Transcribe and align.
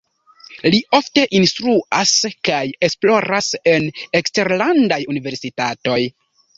Li 0.75 0.79
ofte 0.99 1.25
instruas 1.39 2.15
kaj 2.51 2.63
esploras 2.89 3.53
en 3.77 3.89
eksterlandaj 4.25 5.03
universitatoj. 5.17 6.05